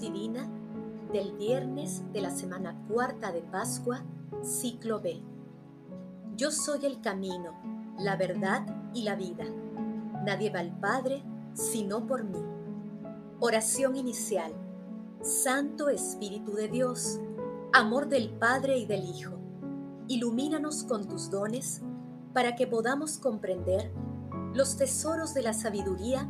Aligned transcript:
divina 0.00 0.48
del 1.12 1.32
viernes 1.36 2.02
de 2.12 2.20
la 2.20 2.30
semana 2.30 2.76
cuarta 2.88 3.30
de 3.32 3.42
Pascua, 3.42 4.02
ciclo 4.42 5.00
B. 5.00 5.20
Yo 6.36 6.50
soy 6.50 6.86
el 6.86 7.00
camino, 7.00 7.52
la 7.98 8.16
verdad 8.16 8.66
y 8.94 9.02
la 9.02 9.14
vida. 9.14 9.44
Nadie 10.24 10.50
va 10.50 10.60
al 10.60 10.78
Padre 10.78 11.22
sino 11.54 12.06
por 12.06 12.24
mí. 12.24 12.42
Oración 13.40 13.96
inicial. 13.96 14.52
Santo 15.22 15.90
Espíritu 15.90 16.52
de 16.52 16.68
Dios, 16.68 17.20
amor 17.72 18.08
del 18.08 18.30
Padre 18.30 18.78
y 18.78 18.86
del 18.86 19.04
Hijo, 19.04 19.38
ilumínanos 20.08 20.84
con 20.84 21.06
tus 21.08 21.30
dones 21.30 21.82
para 22.32 22.56
que 22.56 22.66
podamos 22.66 23.18
comprender 23.18 23.92
los 24.54 24.76
tesoros 24.76 25.34
de 25.34 25.42
la 25.42 25.52
sabiduría 25.52 26.26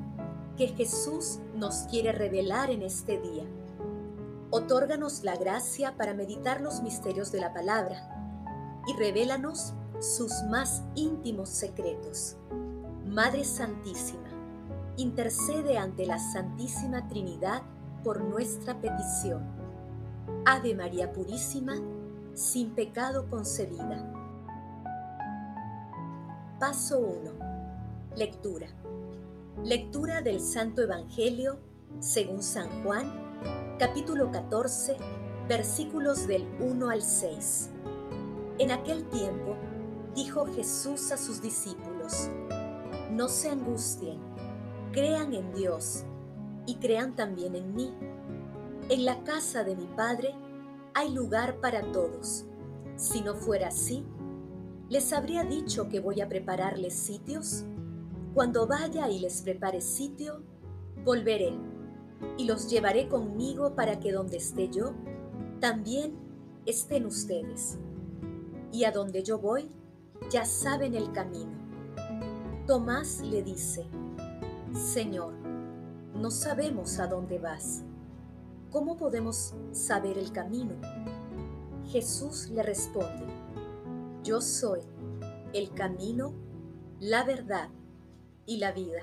que 0.57 0.69
Jesús 0.69 1.39
nos 1.55 1.85
quiere 1.91 2.13
revelar 2.13 2.71
en 2.71 2.83
este 2.83 3.21
día. 3.21 3.45
Otórganos 4.53 5.23
la 5.23 5.37
gracia 5.37 5.97
para 5.97 6.13
meditar 6.13 6.61
los 6.61 6.83
misterios 6.83 7.31
de 7.31 7.41
la 7.41 7.53
palabra 7.53 8.83
y 8.87 8.95
revélanos 8.95 9.75
sus 10.01 10.43
más 10.51 10.83
íntimos 10.97 11.49
secretos. 11.51 12.37
Madre 13.07 13.45
Santísima, 13.45 14.29
intercede 14.97 15.79
ante 15.79 16.05
la 16.05 16.19
Santísima 16.19 17.07
Trinidad 17.07 17.63
por 18.03 18.23
nuestra 18.23 18.81
petición. 18.81 19.43
Ave 20.45 20.75
María 20.75 21.13
Purísima, 21.13 21.77
sin 22.35 22.75
pecado 22.75 23.29
concebida. 23.31 24.13
Paso 26.59 26.99
1. 26.99 28.17
Lectura. 28.17 28.67
Lectura 29.63 30.23
del 30.23 30.41
Santo 30.41 30.83
Evangelio 30.83 31.59
según 31.99 32.43
San 32.43 32.83
Juan, 32.83 33.30
capítulo 33.79 34.31
14, 34.31 34.97
versículos 35.49 36.27
del 36.27 36.47
1 36.61 36.91
al 36.91 37.03
6. 37.03 37.71
En 38.59 38.71
aquel 38.71 39.09
tiempo 39.09 39.57
dijo 40.15 40.47
Jesús 40.47 41.13
a 41.13 41.17
sus 41.17 41.41
discípulos, 41.41 42.29
No 43.11 43.29
se 43.29 43.49
angustien, 43.49 44.19
crean 44.93 45.33
en 45.33 45.53
Dios 45.55 46.05
y 46.67 46.77
crean 46.77 47.17
también 47.17 47.55
en 47.55 47.75
mí. 47.75 47.91
En 48.89 49.05
la 49.05 49.25
casa 49.25 49.65
de 49.65 49.77
mi 49.77 49.87
Padre 49.87 50.35
hay 50.95 51.13
lugar 51.13 51.61
para 51.61 51.81
todos. 51.93 52.45
Si 52.97 53.23
no 53.23 53.35
fuera 53.35 53.69
así, 53.69 54.05
¿les 54.89 55.13
habría 55.13 55.45
dicho 55.45 55.89
que 55.89 56.01
voy 56.01 56.21
a 56.21 56.29
prepararles 56.29 56.95
sitios? 56.95 57.65
Cuando 58.35 58.67
vaya 58.67 59.09
y 59.09 59.21
les 59.21 59.41
prepare 59.43 59.81
sitio, 59.81 60.43
volveré 61.05 61.70
y 62.37 62.45
los 62.45 62.69
llevaré 62.69 63.09
conmigo 63.09 63.75
para 63.75 64.01
que 64.01 64.13
donde 64.13 64.37
esté 64.37 64.69
yo, 64.69 64.93
también 65.61 66.15
estén 66.67 67.07
ustedes. 67.07 67.79
Y 68.73 68.85
a 68.85 68.93
donde 68.93 69.23
yo 69.23 69.39
voy, 69.39 69.71
ya 70.31 70.45
saben 70.45 70.95
el 70.95 71.13
camino. 71.13 71.53
Tomás 72.67 73.21
le 73.21 73.43
dice, 73.43 73.87
Señor, 74.73 75.35
no 76.15 76.31
sabemos 76.31 76.99
a 76.99 77.07
dónde 77.07 77.39
vas. 77.39 77.83
¿Cómo 78.71 78.97
podemos 78.97 79.55
saber 79.73 80.19
el 80.19 80.33
camino? 80.33 80.75
Jesús 81.91 82.51
le 82.51 82.63
responde, 82.63 83.27
Yo 84.23 84.41
soy 84.41 84.81
el 85.53 85.73
camino, 85.73 86.35
la 87.01 87.25
verdad 87.25 87.69
y 88.47 88.59
la 88.59 88.71
vida. 88.71 89.01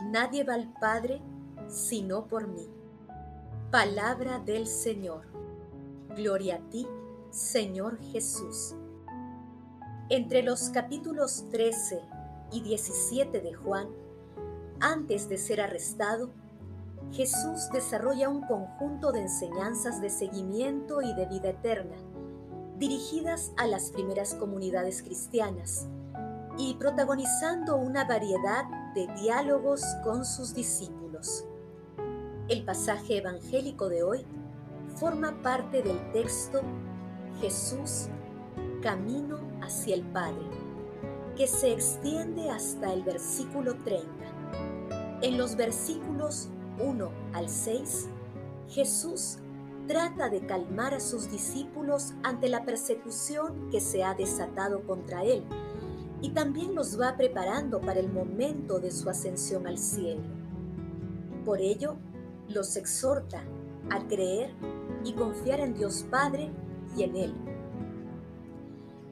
Nadie 0.00 0.44
va 0.44 0.54
al 0.54 0.72
Padre 0.80 1.20
sino 1.68 2.26
por 2.26 2.48
mí. 2.48 2.66
Palabra 3.70 4.38
del 4.38 4.66
Señor. 4.66 5.22
Gloria 6.16 6.56
a 6.56 6.70
ti, 6.70 6.86
Señor 7.30 7.98
Jesús. 8.12 8.74
Entre 10.08 10.42
los 10.42 10.70
capítulos 10.70 11.44
13 11.50 12.00
y 12.52 12.60
17 12.62 13.40
de 13.40 13.54
Juan, 13.54 13.88
antes 14.80 15.28
de 15.28 15.36
ser 15.36 15.60
arrestado, 15.60 16.30
Jesús 17.12 17.68
desarrolla 17.72 18.28
un 18.28 18.42
conjunto 18.42 19.12
de 19.12 19.22
enseñanzas 19.22 20.00
de 20.00 20.10
seguimiento 20.10 21.02
y 21.02 21.14
de 21.14 21.26
vida 21.26 21.50
eterna, 21.50 21.96
dirigidas 22.78 23.52
a 23.56 23.66
las 23.66 23.90
primeras 23.90 24.34
comunidades 24.34 25.02
cristianas, 25.02 25.88
y 26.58 26.74
protagonizando 26.74 27.76
una 27.76 28.04
variedad 28.04 28.64
de 28.94 29.06
diálogos 29.20 29.82
con 30.04 30.24
sus 30.24 30.54
discípulos. 30.54 31.44
El 32.48 32.62
pasaje 32.62 33.16
evangélico 33.16 33.88
de 33.88 34.04
hoy 34.04 34.24
forma 34.94 35.42
parte 35.42 35.82
del 35.82 36.12
texto 36.12 36.60
Jesús, 37.40 38.06
Camino 38.82 39.40
hacia 39.62 39.96
el 39.96 40.02
Padre, 40.02 40.46
que 41.36 41.48
se 41.48 41.72
extiende 41.72 42.48
hasta 42.48 42.92
el 42.92 43.02
versículo 43.02 43.74
30. 43.82 44.06
En 45.22 45.36
los 45.36 45.56
versículos 45.56 46.48
1 46.78 47.10
al 47.32 47.48
6, 47.48 48.10
Jesús 48.68 49.38
trata 49.88 50.28
de 50.28 50.46
calmar 50.46 50.94
a 50.94 51.00
sus 51.00 51.28
discípulos 51.28 52.14
ante 52.22 52.48
la 52.48 52.64
persecución 52.64 53.70
que 53.72 53.80
se 53.80 54.04
ha 54.04 54.14
desatado 54.14 54.86
contra 54.86 55.24
él 55.24 55.42
y 56.22 56.30
también 56.30 56.76
los 56.76 57.00
va 57.00 57.16
preparando 57.16 57.80
para 57.80 57.98
el 57.98 58.08
momento 58.08 58.78
de 58.78 58.92
su 58.92 59.10
ascensión 59.10 59.66
al 59.66 59.78
cielo. 59.78 60.22
Por 61.44 61.60
ello, 61.60 61.96
los 62.48 62.76
exhorta 62.76 63.42
a 63.90 64.06
creer 64.06 64.54
y 65.04 65.12
confiar 65.12 65.60
en 65.60 65.74
Dios 65.74 66.04
Padre 66.10 66.50
y 66.96 67.02
en 67.02 67.16
Él. 67.16 67.34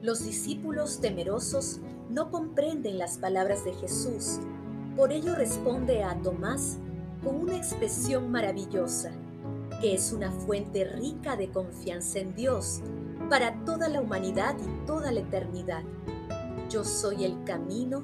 Los 0.01 0.23
discípulos 0.23 0.99
temerosos 0.99 1.79
no 2.09 2.29
comprenden 2.29 2.97
las 2.97 3.17
palabras 3.17 3.63
de 3.65 3.73
Jesús, 3.73 4.39
por 4.95 5.11
ello 5.11 5.35
responde 5.35 6.03
a 6.03 6.15
Tomás 6.21 6.77
con 7.23 7.35
una 7.35 7.57
expresión 7.57 8.31
maravillosa, 8.31 9.11
que 9.81 9.95
es 9.95 10.13
una 10.13 10.31
fuente 10.31 10.85
rica 10.85 11.35
de 11.35 11.49
confianza 11.49 12.19
en 12.19 12.35
Dios 12.35 12.81
para 13.29 13.63
toda 13.65 13.89
la 13.89 14.01
humanidad 14.01 14.55
y 14.59 14.85
toda 14.85 15.11
la 15.11 15.21
eternidad. 15.21 15.83
Yo 16.69 16.83
soy 16.83 17.25
el 17.25 17.43
camino, 17.43 18.03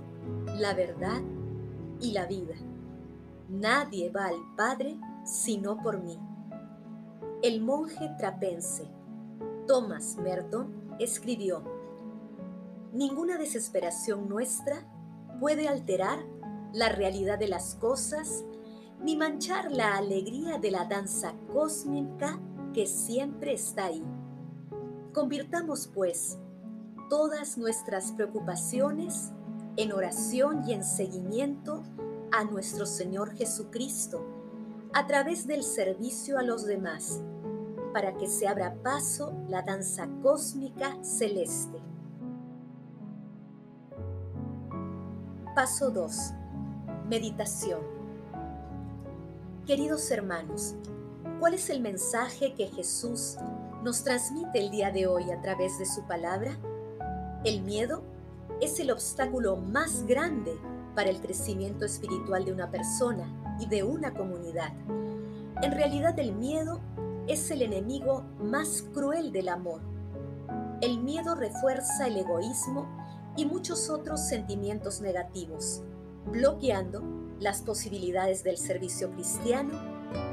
la 0.58 0.74
verdad 0.74 1.22
y 2.00 2.12
la 2.12 2.26
vida. 2.26 2.56
Nadie 3.48 4.10
va 4.10 4.28
al 4.28 4.56
Padre 4.58 4.98
sino 5.24 5.78
por 5.78 6.02
mí. 6.02 6.20
El 7.42 7.62
monje 7.62 8.10
trapense 8.18 8.88
Thomas 9.68 10.18
Merton 10.18 10.96
escribió, 11.00 11.64
Ninguna 12.94 13.38
desesperación 13.38 14.28
nuestra 14.28 14.86
puede 15.40 15.70
alterar 15.70 16.20
la 16.74 16.90
realidad 16.90 17.40
de 17.40 17.48
las 17.48 17.76
cosas 17.76 18.44
ni 19.02 19.16
manchar 19.16 19.72
la 19.72 19.96
alegría 19.96 20.58
de 20.58 20.72
la 20.72 20.86
danza 20.86 21.34
cósmica 21.52 22.40
que 22.74 22.86
siempre 22.86 23.54
está 23.54 23.86
ahí. 23.86 24.04
Convirtamos, 25.14 25.88
pues, 25.88 26.38
todas 27.10 27.58
nuestras 27.58 28.12
preocupaciones 28.12 29.32
en 29.78 29.94
oración 29.94 30.64
y 30.68 30.74
en 30.74 30.84
seguimiento 30.84 31.84
a 32.32 32.44
nuestro 32.44 32.86
Señor 32.86 33.36
Jesucristo 33.36 34.41
a 34.94 35.08
través 35.08 35.48
del 35.48 35.64
servicio 35.64 36.38
a 36.38 36.44
los 36.44 36.66
demás, 36.66 37.22
para 37.94 38.14
que 38.18 38.28
se 38.28 38.48
abra 38.48 38.76
paso 38.84 39.34
la 39.48 39.62
danza 39.62 40.10
cósmica 40.22 41.02
celeste. 41.02 41.78
Paso 45.56 45.92
2. 45.92 46.34
Meditación. 47.10 47.80
Queridos 49.66 50.12
hermanos, 50.12 50.76
¿cuál 51.40 51.54
es 51.54 51.70
el 51.70 51.80
mensaje 51.80 52.54
que 52.54 52.68
Jesús 52.68 53.38
nos 53.84 54.04
transmite 54.04 54.60
el 54.60 54.72
día 54.72 54.92
de 54.92 55.08
hoy 55.08 55.32
a 55.32 55.42
través 55.42 55.80
de 55.80 55.86
su 55.86 56.04
palabra? 56.04 56.58
El 57.46 57.62
miedo 57.62 58.04
es 58.60 58.78
el 58.82 58.92
obstáculo 58.92 59.56
más 59.56 60.06
grande 60.06 60.54
para 60.96 61.10
el 61.10 61.22
crecimiento 61.22 61.86
espiritual 61.86 62.44
de 62.44 62.52
una 62.52 62.70
persona 62.70 63.26
y 63.62 63.68
de 63.68 63.84
una 63.84 64.14
comunidad. 64.14 64.74
En 65.62 65.72
realidad 65.72 66.18
el 66.20 66.34
miedo 66.34 66.82
es 67.28 67.52
el 67.52 67.62
enemigo 67.62 68.24
más 68.40 68.84
cruel 68.94 69.32
del 69.32 69.50
amor. 69.50 69.82
El 70.82 71.00
miedo 71.00 71.36
refuerza 71.36 72.08
el 72.08 72.18
egoísmo 72.18 72.88
y 73.38 73.46
muchos 73.46 73.90
otros 73.90 74.20
sentimientos 74.20 75.00
negativos, 75.00 75.84
bloqueando 76.26 77.04
las 77.40 77.62
posibilidades 77.62 78.44
del 78.44 78.58
servicio 78.58 79.12
cristiano 79.12 79.74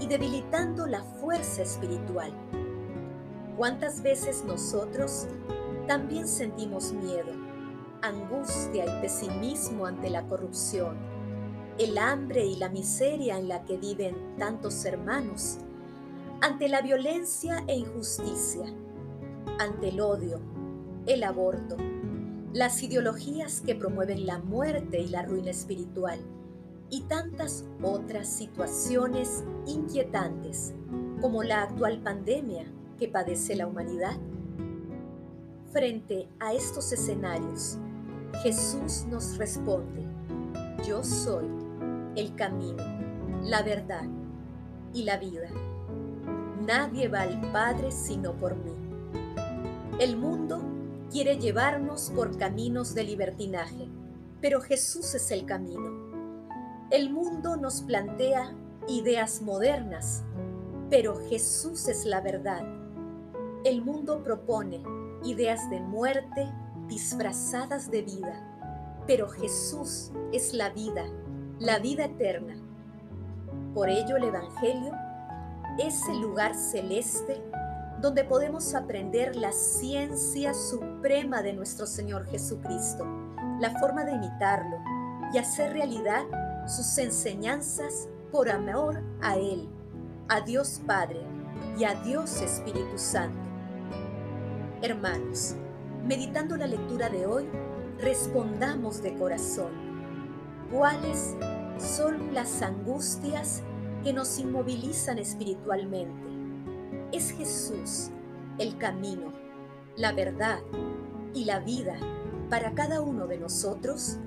y 0.01 0.07
debilitando 0.07 0.87
la 0.87 1.03
fuerza 1.03 1.63
espiritual. 1.63 2.33
¿Cuántas 3.57 4.03
veces 4.03 4.45
nosotros 4.45 5.27
también 5.87 6.27
sentimos 6.27 6.93
miedo, 6.93 7.33
angustia 8.03 8.85
y 8.87 9.01
pesimismo 9.03 9.87
ante 9.87 10.11
la 10.11 10.27
corrupción, 10.27 10.97
el 11.79 11.97
hambre 11.97 12.45
y 12.45 12.57
la 12.57 12.69
miseria 12.69 13.39
en 13.39 13.49
la 13.49 13.65
que 13.65 13.77
viven 13.77 14.37
tantos 14.37 14.85
hermanos, 14.85 15.59
ante 16.41 16.69
la 16.69 16.83
violencia 16.83 17.65
e 17.69 17.77
injusticia, 17.77 18.67
ante 19.59 19.89
el 19.89 20.01
odio, 20.01 20.41
el 21.07 21.23
aborto, 21.23 21.77
las 22.53 22.83
ideologías 22.83 23.61
que 23.61 23.75
promueven 23.75 24.27
la 24.27 24.39
muerte 24.39 25.01
y 25.01 25.09
la 25.09 25.23
ruina 25.23 25.51
espiritual 25.51 26.19
y 26.91 27.03
tantas 27.03 27.65
otras 27.83 28.29
situaciones 28.29 29.45
inquietantes 29.67 30.75
como 31.21 31.43
la 31.43 31.63
actual 31.63 32.01
pandemia 32.03 32.65
que 32.99 33.09
padece 33.09 33.55
la 33.55 33.67
humanidad? 33.67 34.17
Frente 35.73 36.29
a 36.41 36.55
estos 36.55 36.93
escenarios, 36.93 37.79
Jesús 38.43 39.07
nos 39.09 39.37
responde, 39.37 40.03
yo 40.87 41.05
soy 41.05 41.58
el 42.19 42.35
camino, 42.35 42.83
la 43.45 43.63
verdad 43.63 44.03
y 44.93 45.05
la 45.05 45.19
vida. 45.19 45.49
Nadie 46.67 47.07
va 47.07 47.21
al 47.21 47.41
Padre 47.53 47.93
sino 47.93 48.33
por 48.33 48.57
mí. 48.57 48.73
El 50.01 50.17
mundo 50.17 50.61
quiere 51.13 51.39
llevarnos 51.39 52.11
por 52.11 52.37
caminos 52.37 52.95
de 52.97 53.05
libertinaje, 53.05 53.89
pero 54.41 54.61
Jesús 54.61 55.15
es 55.15 55.31
el 55.31 55.47
camino. 55.47 56.09
El 56.91 57.11
mundo 57.11 57.57
nos 57.57 57.83
plantea 57.83 58.53
ideas 58.89 59.41
modernas, 59.41 60.25
pero 60.91 61.17
Jesús 61.29 61.87
es 61.87 62.05
la 62.05 62.21
verdad. 62.21 62.65
El 63.65 63.81
mundo 63.81 64.25
propone 64.25 64.83
ideas 65.23 65.71
de 65.71 65.79
muerte 65.81 66.53
disfrazadas 66.89 67.93
de 67.93 68.03
vida, 68.03 69.05
pero 69.07 69.29
Jesús 69.29 70.11
es 70.33 70.53
la 70.53 70.71
vida, 70.71 71.05
la 71.61 71.81
vida 71.81 72.05
eterna. 72.05 72.57
Por 73.75 73.89
ello 73.89 74.17
el 74.17 74.25
Evangelio 74.25 74.93
es 75.79 76.07
el 76.09 76.21
lugar 76.21 76.55
celeste 76.55 77.43
donde 78.01 78.23
podemos 78.23 78.75
aprender 78.75 79.35
la 79.35 79.51
ciencia 79.51 80.55
suprema 80.55 81.43
de 81.43 81.53
nuestro 81.53 81.87
Señor 81.87 82.27
Jesucristo, 82.27 83.05
la 83.59 83.77
forma 83.81 84.05
de 84.05 84.13
imitarlo 84.13 84.77
y 85.33 85.39
hacer 85.39 85.73
realidad 85.73 86.25
sus 86.67 86.97
enseñanzas 86.99 88.09
por 88.31 88.51
amor 88.51 89.03
a 89.21 89.37
Él, 89.37 89.69
a 90.29 90.41
Dios 90.43 90.81
Padre 90.87 91.23
y 91.77 91.85
a 91.85 91.95
Dios 92.03 92.41
Espíritu 92.41 92.97
Santo. 92.97 93.49
Hermanos, 94.81 95.57
meditando 96.05 96.57
la 96.57 96.69
lectura 96.69 97.09
de 97.09 97.27
hoy, 97.27 97.49
respondamos 97.99 99.03
de 99.03 99.15
corazón. 99.15 99.88
¿Cuáles 100.71 101.35
son 101.79 102.35
las 102.35 102.61
angustias 102.61 103.63
que 104.05 104.13
nos 104.13 104.39
inmovilizan 104.39 105.19
espiritualmente? 105.19 106.29
Es 107.11 107.31
Jesús 107.31 108.11
el 108.59 108.77
camino, 108.77 109.33
la 109.97 110.13
verdad 110.13 110.59
y 111.33 111.47
la 111.47 111.61
vida 111.61 111.97
para 112.51 112.75
cada 112.75 113.01
uno 113.01 113.27
de 113.27 113.39
nosotros. 113.39 114.19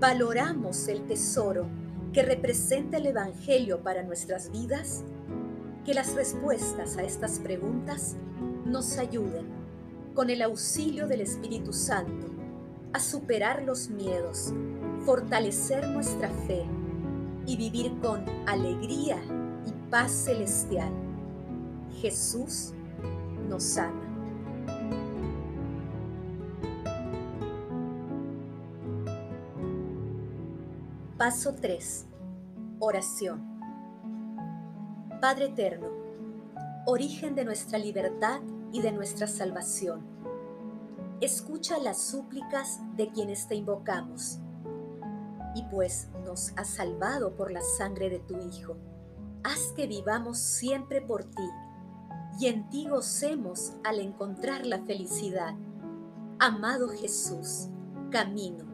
¿Valoramos 0.00 0.88
el 0.88 1.06
tesoro 1.06 1.66
que 2.12 2.22
representa 2.22 2.96
el 2.96 3.06
Evangelio 3.06 3.84
para 3.84 4.02
nuestras 4.02 4.50
vidas? 4.50 5.04
Que 5.84 5.94
las 5.94 6.14
respuestas 6.14 6.96
a 6.96 7.02
estas 7.02 7.38
preguntas 7.38 8.16
nos 8.64 8.98
ayuden, 8.98 9.46
con 10.14 10.28
el 10.28 10.42
auxilio 10.42 11.06
del 11.06 11.20
Espíritu 11.20 11.72
Santo, 11.72 12.26
a 12.92 13.00
superar 13.00 13.62
los 13.62 13.90
miedos, 13.90 14.52
fortalecer 15.04 15.88
nuestra 15.88 16.28
fe 16.46 16.64
y 17.46 17.56
vivir 17.56 17.98
con 18.00 18.24
alegría 18.46 19.18
y 19.66 19.90
paz 19.90 20.12
celestial 20.12 20.92
Jesús 22.00 22.72
nos 23.48 23.76
ama. 23.76 24.08
Paso 31.18 31.54
3. 31.54 32.06
Oración. 32.80 33.52
Padre 35.20 35.46
Eterno, 35.46 35.86
origen 36.86 37.36
de 37.36 37.44
nuestra 37.44 37.78
libertad 37.78 38.40
y 38.72 38.82
de 38.82 38.90
nuestra 38.90 39.28
salvación. 39.28 40.00
Escucha 41.20 41.78
las 41.78 42.00
súplicas 42.00 42.80
de 42.96 43.08
quienes 43.10 43.46
te 43.46 43.54
invocamos. 43.54 44.41
Y 45.54 45.62
pues 45.64 46.08
nos 46.24 46.52
has 46.56 46.68
salvado 46.68 47.36
por 47.36 47.50
la 47.50 47.60
sangre 47.60 48.08
de 48.08 48.20
tu 48.20 48.38
Hijo, 48.38 48.76
haz 49.44 49.72
que 49.76 49.86
vivamos 49.86 50.38
siempre 50.38 51.00
por 51.00 51.24
ti 51.24 51.48
y 52.38 52.46
en 52.46 52.68
ti 52.70 52.88
gocemos 52.88 53.72
al 53.84 54.00
encontrar 54.00 54.66
la 54.66 54.80
felicidad. 54.84 55.54
Amado 56.38 56.88
Jesús, 56.88 57.68
camino, 58.10 58.64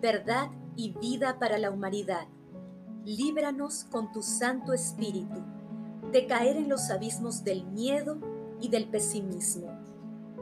verdad 0.00 0.50
y 0.76 0.92
vida 0.92 1.38
para 1.38 1.58
la 1.58 1.70
humanidad, 1.70 2.28
líbranos 3.04 3.84
con 3.84 4.12
tu 4.12 4.22
Santo 4.22 4.72
Espíritu 4.72 5.42
de 6.12 6.26
caer 6.26 6.56
en 6.56 6.68
los 6.68 6.90
abismos 6.90 7.44
del 7.44 7.66
miedo 7.66 8.18
y 8.60 8.68
del 8.68 8.88
pesimismo. 8.88 9.68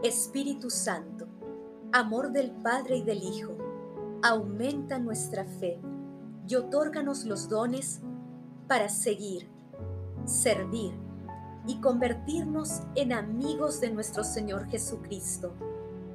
Espíritu 0.02 0.70
Santo, 0.70 1.26
amor 1.92 2.32
del 2.32 2.50
Padre 2.50 2.98
y 2.98 3.02
del 3.02 3.22
Hijo, 3.22 3.56
aumenta 4.22 4.98
nuestra 4.98 5.44
fe 5.44 5.80
y 6.48 6.54
otórganos 6.54 7.24
los 7.24 7.48
dones 7.48 8.00
para 8.68 8.88
seguir, 8.88 9.48
servir, 10.24 10.92
y 11.66 11.80
convertirnos 11.80 12.82
en 12.94 13.12
amigos 13.12 13.80
de 13.80 13.90
nuestro 13.90 14.22
Señor 14.22 14.66
Jesucristo 14.68 15.52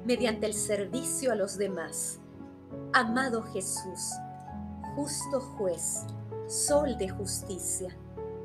mediante 0.06 0.46
el 0.46 0.54
servicio 0.54 1.30
a 1.30 1.34
los 1.34 1.58
demás. 1.58 2.20
Amado 2.92 3.42
Jesús, 3.42 4.12
justo 4.96 5.40
juez, 5.40 6.04
sol 6.46 6.96
de 6.96 7.08
justicia, 7.10 7.94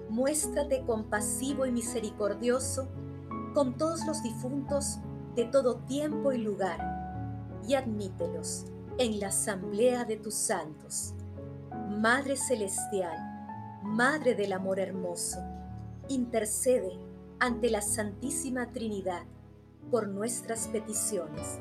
muéstrate 0.09 0.83
compasivo 0.85 1.65
y 1.65 1.71
misericordioso 1.71 2.87
con 3.53 3.77
todos 3.77 4.05
los 4.05 4.21
difuntos 4.21 4.99
de 5.35 5.45
todo 5.45 5.77
tiempo 5.85 6.33
y 6.33 6.39
lugar, 6.39 6.79
y 7.67 7.75
admítelos 7.75 8.65
en 8.97 9.19
la 9.19 9.27
asamblea 9.27 10.03
de 10.03 10.17
tus 10.17 10.35
santos. 10.35 11.13
Madre 11.97 12.35
Celestial, 12.35 13.17
Madre 13.81 14.35
del 14.35 14.53
Amor 14.53 14.79
Hermoso, 14.79 15.39
intercede 16.09 16.91
ante 17.39 17.71
la 17.71 17.81
Santísima 17.81 18.71
Trinidad 18.71 19.23
por 19.89 20.07
nuestras 20.07 20.67
peticiones. 20.67 21.57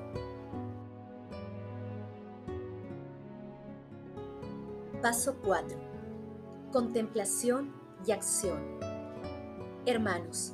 Paso 5.00 5.38
4. 5.42 5.78
Contemplación 6.70 7.72
y 8.06 8.12
acción. 8.12 8.60
Hermanos, 9.86 10.52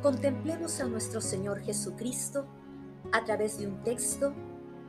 contemplemos 0.00 0.78
a 0.80 0.84
nuestro 0.84 1.20
Señor 1.20 1.58
Jesucristo 1.58 2.46
a 3.10 3.24
través 3.24 3.58
de 3.58 3.66
un 3.66 3.82
texto 3.82 4.32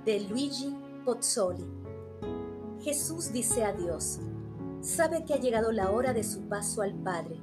de 0.05 0.19
Luigi 0.19 0.77
Pozzoli. 1.03 1.65
Jesús 2.79 3.33
dice 3.33 3.63
a 3.63 3.73
Dios, 3.73 4.19
sabe 4.85 5.25
que 5.25 5.33
ha 5.33 5.39
llegado 5.39 5.71
la 5.71 5.91
hora 5.91 6.13
de 6.13 6.23
su 6.23 6.41
paso 6.47 6.81
al 6.81 6.93
Padre 6.93 7.41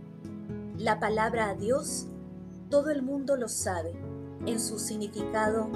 la 0.82 0.98
palabra 0.98 1.50
a 1.50 1.54
Dios, 1.54 2.08
todo 2.68 2.90
el 2.90 3.02
mundo 3.02 3.36
lo 3.36 3.48
sabe. 3.48 3.92
En 4.46 4.58
su 4.58 4.80
significado 4.80 5.68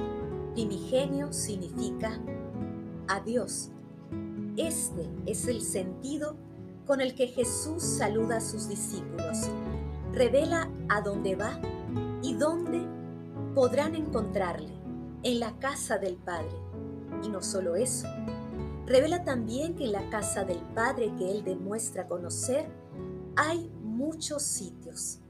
primigenio 0.54 1.32
significa 1.32 2.18
a 3.06 3.20
Dios. 3.20 3.70
Este 4.56 5.08
es 5.26 5.46
el 5.46 5.62
sentido 5.62 6.36
con 6.86 7.00
el 7.00 7.14
que 7.14 7.28
Jesús 7.28 7.84
saluda 7.84 8.38
a 8.38 8.40
sus 8.40 8.68
discípulos. 8.68 9.48
Revela 10.12 10.68
a 10.88 11.02
dónde 11.02 11.36
va 11.36 11.60
y 12.20 12.34
dónde 12.34 12.84
podrán 13.54 13.94
encontrarle, 13.94 14.72
en 15.22 15.38
la 15.38 15.56
casa 15.58 15.98
del 15.98 16.16
Padre. 16.16 16.56
Y 17.22 17.28
no 17.28 17.42
solo 17.42 17.76
eso, 17.76 18.08
revela 18.86 19.24
también 19.24 19.74
que 19.74 19.84
en 19.84 19.92
la 19.92 20.08
casa 20.10 20.44
del 20.44 20.60
Padre 20.74 21.12
que 21.18 21.30
Él 21.30 21.44
demuestra 21.44 22.06
conocer 22.06 22.68
hay 23.36 23.70
muchos 23.82 24.42
sitios. 24.42 25.20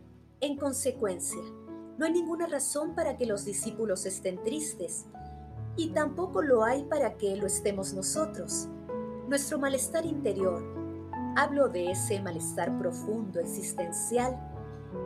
En 0.40 0.56
consecuencia, 0.56 1.40
no 1.98 2.04
hay 2.04 2.12
ninguna 2.12 2.46
razón 2.46 2.94
para 2.94 3.16
que 3.16 3.25
los 3.25 3.44
discípulos 3.44 4.04
estén 4.04 4.42
tristes 4.44 5.06
y 5.76 5.88
tampoco 5.88 6.42
lo 6.42 6.64
hay 6.64 6.84
para 6.84 7.16
que 7.16 7.36
lo 7.36 7.46
estemos 7.46 7.94
nosotros. 7.94 8.68
Nuestro 9.28 9.58
malestar 9.58 10.04
interior, 10.04 10.62
hablo 11.36 11.68
de 11.68 11.90
ese 11.90 12.20
malestar 12.20 12.78
profundo, 12.78 13.40
existencial, 13.40 14.38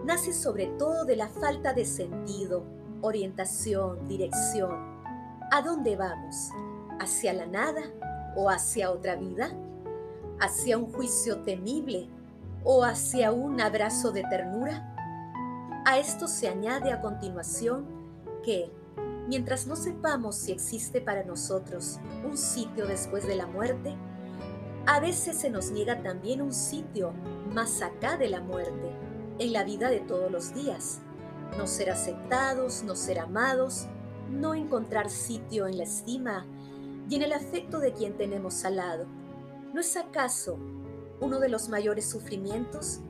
nace 0.04 0.32
sobre 0.32 0.66
todo 0.66 1.04
de 1.04 1.16
la 1.16 1.28
falta 1.28 1.72
de 1.72 1.84
sentido, 1.84 2.64
orientación, 3.00 4.08
dirección. 4.08 5.00
¿A 5.52 5.62
dónde 5.62 5.96
vamos? 5.96 6.50
¿Hacia 6.98 7.32
la 7.32 7.46
nada 7.46 7.82
o 8.36 8.50
hacia 8.50 8.90
otra 8.90 9.16
vida? 9.16 9.52
¿Hacia 10.40 10.78
un 10.78 10.90
juicio 10.92 11.38
temible 11.42 12.08
o 12.64 12.84
hacia 12.84 13.32
un 13.32 13.60
abrazo 13.60 14.12
de 14.12 14.22
ternura? 14.24 14.94
A 15.84 15.98
esto 15.98 16.28
se 16.28 16.48
añade 16.48 16.92
a 16.92 17.00
continuación 17.00 17.86
que, 18.42 18.70
mientras 19.28 19.66
no 19.66 19.76
sepamos 19.76 20.36
si 20.36 20.52
existe 20.52 21.00
para 21.00 21.24
nosotros 21.24 21.98
un 22.24 22.36
sitio 22.36 22.86
después 22.86 23.26
de 23.26 23.36
la 23.36 23.46
muerte, 23.46 23.96
a 24.86 25.00
veces 25.00 25.38
se 25.38 25.50
nos 25.50 25.70
niega 25.70 26.02
también 26.02 26.42
un 26.42 26.52
sitio 26.52 27.12
más 27.52 27.82
acá 27.82 28.16
de 28.16 28.28
la 28.28 28.40
muerte, 28.40 28.92
en 29.38 29.52
la 29.52 29.64
vida 29.64 29.90
de 29.90 30.00
todos 30.00 30.30
los 30.30 30.54
días. 30.54 31.00
No 31.56 31.66
ser 31.66 31.90
aceptados, 31.90 32.82
no 32.82 32.96
ser 32.96 33.18
amados, 33.18 33.86
no 34.30 34.54
encontrar 34.54 35.10
sitio 35.10 35.66
en 35.66 35.78
la 35.78 35.84
estima 35.84 36.46
y 37.10 37.16
en 37.16 37.22
el 37.22 37.32
afecto 37.32 37.80
de 37.80 37.92
quien 37.92 38.16
tenemos 38.16 38.64
al 38.64 38.76
lado. 38.76 39.04
¿No 39.74 39.80
es 39.80 39.96
acaso 39.96 40.56
uno 41.20 41.40
de 41.40 41.48
los 41.48 41.68
mayores 41.68 42.08
sufrimientos? 42.08 43.00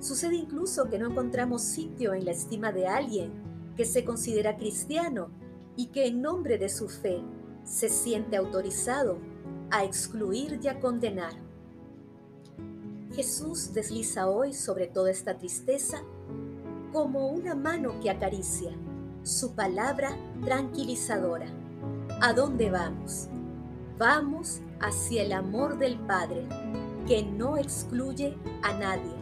Sucede 0.00 0.34
incluso 0.34 0.90
que 0.90 0.98
no 0.98 1.08
encontramos 1.08 1.62
sitio 1.62 2.14
en 2.14 2.24
la 2.24 2.32
estima 2.32 2.72
de 2.72 2.88
alguien 2.88 3.32
que 3.76 3.84
se 3.84 4.04
considera 4.04 4.56
cristiano 4.56 5.30
y 5.76 5.86
que 5.86 6.08
en 6.08 6.20
nombre 6.20 6.58
de 6.58 6.68
su 6.68 6.88
fe 6.88 7.22
se 7.62 7.88
siente 7.88 8.36
autorizado 8.36 9.18
a 9.70 9.84
excluir 9.84 10.58
y 10.60 10.66
a 10.66 10.80
condenar. 10.80 11.32
Jesús 13.14 13.72
desliza 13.72 14.28
hoy 14.28 14.52
sobre 14.52 14.88
toda 14.88 15.12
esta 15.12 15.38
tristeza 15.38 16.02
como 16.92 17.28
una 17.28 17.54
mano 17.54 18.00
que 18.00 18.10
acaricia, 18.10 18.72
su 19.22 19.54
palabra 19.54 20.16
tranquilizadora. 20.44 21.57
¿A 22.20 22.32
dónde 22.32 22.68
vamos? 22.68 23.28
Vamos 23.96 24.60
hacia 24.80 25.22
el 25.22 25.32
amor 25.32 25.78
del 25.78 26.00
Padre, 26.00 26.48
que 27.06 27.22
no 27.22 27.56
excluye 27.56 28.36
a 28.64 28.72
nadie, 28.76 29.14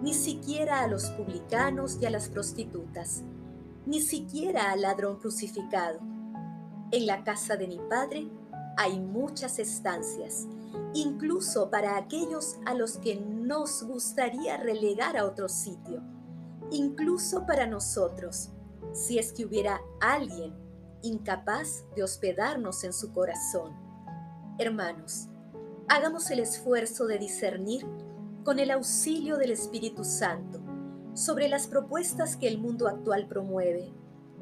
ni 0.00 0.14
siquiera 0.14 0.80
a 0.80 0.86
los 0.86 1.10
publicanos 1.10 1.98
y 2.00 2.06
a 2.06 2.10
las 2.10 2.30
prostitutas, 2.30 3.22
ni 3.84 4.00
siquiera 4.00 4.72
al 4.72 4.80
ladrón 4.80 5.18
crucificado. 5.18 6.00
En 6.90 7.04
la 7.04 7.22
casa 7.22 7.56
de 7.56 7.68
mi 7.68 7.78
Padre 7.90 8.26
hay 8.78 8.98
muchas 8.98 9.58
estancias, 9.58 10.46
incluso 10.94 11.68
para 11.70 11.98
aquellos 11.98 12.56
a 12.64 12.72
los 12.72 12.96
que 12.96 13.16
nos 13.16 13.82
gustaría 13.82 14.56
relegar 14.56 15.18
a 15.18 15.26
otro 15.26 15.50
sitio, 15.50 16.00
incluso 16.70 17.44
para 17.44 17.66
nosotros, 17.66 18.48
si 18.94 19.18
es 19.18 19.34
que 19.34 19.44
hubiera 19.44 19.82
alguien 20.00 20.61
incapaz 21.02 21.84
de 21.94 22.02
hospedarnos 22.02 22.84
en 22.84 22.92
su 22.92 23.12
corazón. 23.12 23.72
Hermanos, 24.58 25.28
hagamos 25.88 26.30
el 26.30 26.40
esfuerzo 26.40 27.06
de 27.06 27.18
discernir 27.18 27.86
con 28.44 28.58
el 28.58 28.70
auxilio 28.70 29.36
del 29.36 29.52
Espíritu 29.52 30.04
Santo 30.04 30.60
sobre 31.14 31.48
las 31.48 31.66
propuestas 31.66 32.36
que 32.36 32.48
el 32.48 32.58
mundo 32.58 32.88
actual 32.88 33.26
promueve, 33.28 33.92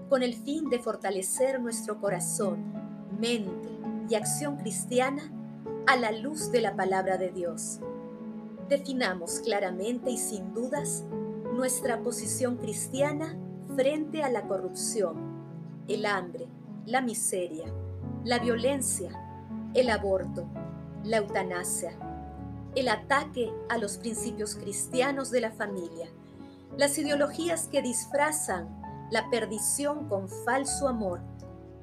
con 0.09 0.23
el 0.23 0.35
fin 0.35 0.69
de 0.71 0.79
fortalecer 0.79 1.61
nuestro 1.61 2.01
corazón, 2.01 2.73
mente 3.19 3.69
y 4.09 4.15
acción 4.15 4.57
cristiana 4.57 5.31
a 5.87 5.97
la 5.97 6.13
luz 6.13 6.51
de 6.51 6.61
la 6.61 6.77
palabra 6.77 7.17
de 7.17 7.31
Dios. 7.31 7.81
Definamos 8.69 9.41
claramente 9.41 10.11
y 10.11 10.19
sin 10.19 10.55
dudas 10.55 11.05
nuestra 11.55 12.03
posición 12.03 12.57
cristiana 12.57 13.37
frente 13.77 14.23
a 14.23 14.31
la 14.31 14.47
corrupción, 14.47 15.30
el 15.89 16.07
hambre, 16.07 16.47
la 16.87 17.01
miseria, 17.01 17.73
la 18.25 18.39
violencia, 18.39 19.11
el 19.75 19.91
aborto, 19.91 20.47
la 21.05 21.19
eutanasia, 21.19 21.93
el 22.75 22.89
ataque 22.89 23.53
a 23.69 23.79
los 23.79 23.99
principios 23.99 24.55
cristianos 24.55 25.31
de 25.31 25.41
la 25.41 25.51
familia, 25.51 26.09
las 26.77 26.99
ideologías 26.99 27.69
que 27.69 27.83
disfrazan 27.83 28.81
la 29.11 29.29
perdición 29.31 30.09
con 30.09 30.29
falso 30.29 30.89
amor 30.89 31.21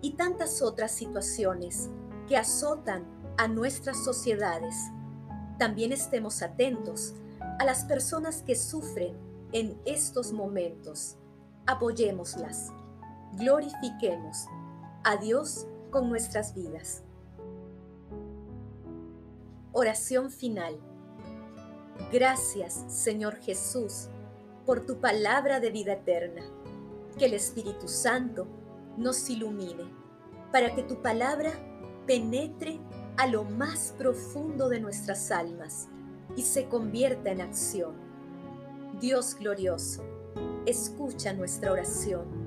y 0.01 0.12
tantas 0.12 0.62
otras 0.62 0.92
situaciones 0.92 1.89
que 2.27 2.38
azotan 2.38 3.06
a 3.38 3.48
nuestras 3.48 4.04
sociedades. 4.04 4.75
También 5.60 5.92
estemos 5.92 6.42
atentos 6.42 7.16
a 7.60 7.66
las 7.66 7.84
personas 7.86 8.44
que 8.44 8.56
sufren 8.56 9.18
en 9.51 9.80
estos 9.86 10.32
momentos. 10.32 11.18
Apoyémoslas, 11.66 12.72
glorifiquemos 13.34 14.46
a 15.03 15.17
Dios 15.17 15.67
con 15.91 16.10
nuestras 16.10 16.53
vidas. 16.53 17.03
Oración 19.72 20.31
final. 20.31 20.79
Gracias, 22.12 22.84
Señor 22.88 23.36
Jesús, 23.38 24.10
por 24.65 24.86
tu 24.86 25.00
palabra 25.00 25.60
de 25.60 25.72
vida 25.72 25.93
eterna. 25.93 26.41
Que 27.17 27.25
el 27.25 27.34
Espíritu 27.34 27.88
Santo 27.88 28.48
nos 28.98 29.29
ilumine 29.29 29.86
para 30.51 30.74
que 30.74 30.84
tu 30.84 31.01
palabra 31.01 31.51
penetre 32.05 32.79
a 33.17 33.27
lo 33.27 33.43
más 33.43 33.93
profundo 33.98 34.69
de 34.69 34.79
nuestras 34.79 35.31
almas 35.31 35.88
y 36.36 36.43
se 36.43 36.67
convierta 36.67 37.31
en 37.31 37.41
acción. 37.41 37.93
Dios 39.00 39.36
glorioso, 39.36 40.03
escucha 40.65 41.34
nuestra 41.34 41.72
oración. 41.72 42.47